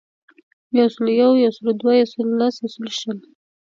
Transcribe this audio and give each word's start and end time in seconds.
یوسلویو, 0.79 1.29
یوسلودوه, 1.43 1.93
یوسلولس, 2.01 2.55
یوسلوشل 2.63 3.17